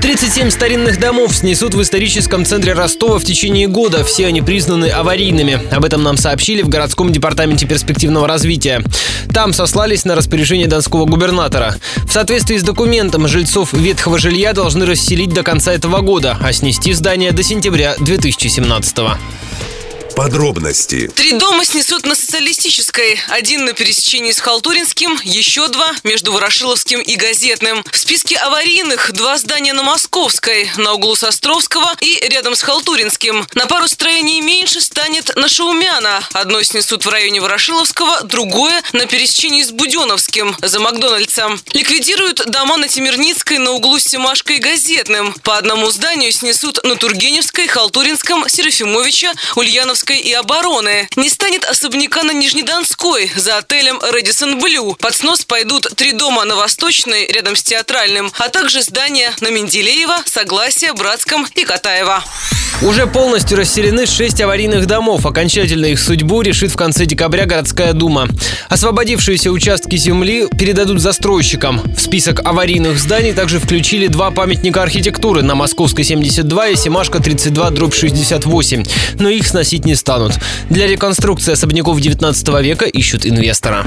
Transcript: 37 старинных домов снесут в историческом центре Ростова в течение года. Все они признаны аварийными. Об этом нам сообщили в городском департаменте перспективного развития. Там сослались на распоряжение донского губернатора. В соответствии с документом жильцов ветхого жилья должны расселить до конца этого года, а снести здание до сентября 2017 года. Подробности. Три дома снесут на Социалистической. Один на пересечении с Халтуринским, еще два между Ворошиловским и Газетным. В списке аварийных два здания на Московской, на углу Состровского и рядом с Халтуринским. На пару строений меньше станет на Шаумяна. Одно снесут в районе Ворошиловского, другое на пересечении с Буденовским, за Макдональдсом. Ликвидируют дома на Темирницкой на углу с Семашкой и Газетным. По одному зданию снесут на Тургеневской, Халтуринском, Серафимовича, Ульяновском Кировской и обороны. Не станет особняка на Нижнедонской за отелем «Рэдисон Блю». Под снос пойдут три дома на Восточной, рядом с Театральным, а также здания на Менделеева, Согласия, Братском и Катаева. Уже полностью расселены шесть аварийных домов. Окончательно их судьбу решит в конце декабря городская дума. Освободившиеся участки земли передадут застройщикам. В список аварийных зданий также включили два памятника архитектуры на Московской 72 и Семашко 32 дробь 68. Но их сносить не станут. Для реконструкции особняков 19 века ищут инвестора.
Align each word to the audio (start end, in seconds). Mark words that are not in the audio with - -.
37 0.00 0.50
старинных 0.50 0.98
домов 0.98 1.36
снесут 1.36 1.74
в 1.74 1.82
историческом 1.82 2.46
центре 2.46 2.72
Ростова 2.72 3.18
в 3.18 3.24
течение 3.24 3.68
года. 3.68 4.02
Все 4.02 4.26
они 4.26 4.40
признаны 4.40 4.86
аварийными. 4.86 5.60
Об 5.70 5.84
этом 5.84 6.02
нам 6.02 6.16
сообщили 6.16 6.62
в 6.62 6.68
городском 6.68 7.12
департаменте 7.12 7.66
перспективного 7.66 8.26
развития. 8.26 8.82
Там 9.32 9.52
сослались 9.52 10.06
на 10.06 10.14
распоряжение 10.14 10.68
донского 10.68 11.04
губернатора. 11.04 11.76
В 12.06 12.12
соответствии 12.12 12.56
с 12.56 12.62
документом 12.62 13.28
жильцов 13.28 13.74
ветхого 13.74 14.18
жилья 14.18 14.54
должны 14.54 14.86
расселить 14.86 15.34
до 15.34 15.42
конца 15.42 15.72
этого 15.72 16.00
года, 16.00 16.38
а 16.40 16.52
снести 16.52 16.94
здание 16.94 17.32
до 17.32 17.42
сентября 17.42 17.94
2017 17.98 18.96
года. 18.96 19.18
Подробности. 20.20 21.10
Три 21.16 21.32
дома 21.32 21.64
снесут 21.64 22.04
на 22.04 22.14
Социалистической. 22.14 23.18
Один 23.28 23.64
на 23.64 23.72
пересечении 23.72 24.32
с 24.32 24.38
Халтуринским, 24.38 25.18
еще 25.24 25.68
два 25.68 25.94
между 26.04 26.30
Ворошиловским 26.32 27.00
и 27.00 27.16
Газетным. 27.16 27.82
В 27.90 27.96
списке 27.96 28.36
аварийных 28.36 29.12
два 29.12 29.38
здания 29.38 29.72
на 29.72 29.82
Московской, 29.82 30.70
на 30.76 30.92
углу 30.92 31.16
Состровского 31.16 31.96
и 32.02 32.22
рядом 32.28 32.54
с 32.54 32.60
Халтуринским. 32.60 33.46
На 33.54 33.64
пару 33.64 33.88
строений 33.88 34.42
меньше 34.42 34.82
станет 34.82 35.34
на 35.36 35.48
Шаумяна. 35.48 36.22
Одно 36.34 36.62
снесут 36.64 37.06
в 37.06 37.08
районе 37.08 37.40
Ворошиловского, 37.40 38.20
другое 38.24 38.82
на 38.92 39.06
пересечении 39.06 39.62
с 39.62 39.70
Буденовским, 39.70 40.54
за 40.60 40.80
Макдональдсом. 40.80 41.58
Ликвидируют 41.72 42.44
дома 42.44 42.76
на 42.76 42.88
Темирницкой 42.88 43.56
на 43.56 43.70
углу 43.70 43.98
с 43.98 44.04
Семашкой 44.04 44.56
и 44.56 44.60
Газетным. 44.60 45.32
По 45.44 45.56
одному 45.56 45.90
зданию 45.90 46.30
снесут 46.30 46.78
на 46.84 46.96
Тургеневской, 46.96 47.68
Халтуринском, 47.68 48.46
Серафимовича, 48.50 49.32
Ульяновском 49.56 50.09
Кировской 50.10 50.18
и 50.18 50.32
обороны. 50.32 51.08
Не 51.16 51.28
станет 51.28 51.64
особняка 51.64 52.22
на 52.22 52.32
Нижнедонской 52.32 53.30
за 53.36 53.58
отелем 53.58 53.98
«Рэдисон 54.00 54.58
Блю». 54.58 54.94
Под 54.94 55.14
снос 55.14 55.44
пойдут 55.44 55.88
три 55.96 56.12
дома 56.12 56.44
на 56.44 56.56
Восточной, 56.56 57.26
рядом 57.26 57.56
с 57.56 57.62
Театральным, 57.62 58.32
а 58.38 58.48
также 58.48 58.82
здания 58.82 59.34
на 59.40 59.48
Менделеева, 59.50 60.22
Согласия, 60.26 60.92
Братском 60.92 61.46
и 61.54 61.64
Катаева. 61.64 62.24
Уже 62.82 63.06
полностью 63.06 63.58
расселены 63.58 64.06
шесть 64.06 64.40
аварийных 64.40 64.86
домов. 64.86 65.26
Окончательно 65.26 65.86
их 65.86 66.00
судьбу 66.00 66.40
решит 66.40 66.70
в 66.72 66.76
конце 66.76 67.04
декабря 67.04 67.44
городская 67.44 67.92
дума. 67.92 68.28
Освободившиеся 68.68 69.50
участки 69.50 69.96
земли 69.96 70.46
передадут 70.58 71.00
застройщикам. 71.00 71.80
В 71.94 72.00
список 72.00 72.40
аварийных 72.46 72.98
зданий 72.98 73.32
также 73.32 73.58
включили 73.58 74.06
два 74.06 74.30
памятника 74.30 74.82
архитектуры 74.82 75.42
на 75.42 75.54
Московской 75.54 76.04
72 76.04 76.68
и 76.68 76.76
Семашко 76.76 77.20
32 77.20 77.70
дробь 77.70 77.94
68. 77.94 78.84
Но 79.18 79.28
их 79.28 79.46
сносить 79.46 79.84
не 79.84 79.94
станут. 79.94 80.38
Для 80.70 80.86
реконструкции 80.86 81.52
особняков 81.52 82.00
19 82.00 82.48
века 82.62 82.86
ищут 82.86 83.26
инвестора. 83.26 83.84